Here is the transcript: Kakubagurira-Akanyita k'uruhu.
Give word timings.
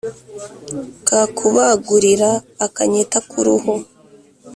Kakubagurira-Akanyita 1.07 3.17
k'uruhu. 3.29 3.73